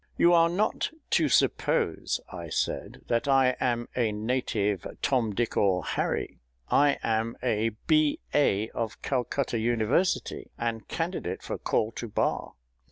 [0.17, 5.83] "You are not to suppose," I said, "that I am a native TOM DICK or
[5.85, 6.39] HARRY.
[6.69, 8.71] I am a B.A.
[8.71, 12.53] of Calcutta University, and candidate for call to Bar.